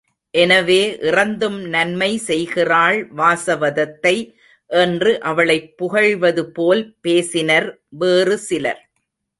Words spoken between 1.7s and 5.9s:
நன்மை செய்கிறாள் வாசவதத்தை என்று அவளைப்